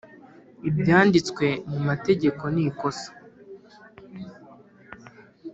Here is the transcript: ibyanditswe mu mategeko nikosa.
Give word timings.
ibyanditswe 0.69 1.45
mu 1.71 1.79
mategeko 1.87 2.43
nikosa. 2.53 3.09